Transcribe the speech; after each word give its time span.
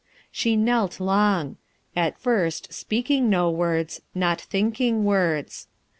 She 0.31 0.55
knelt 0.55 0.99
long; 0.99 1.57
at 1.95 2.17
first 2.17 2.73
speaking 2.73 3.29
no 3.29 3.51
words, 3.51 4.01
not 4.15 4.41
thinking 4.41 5.03
words. 5.05 5.67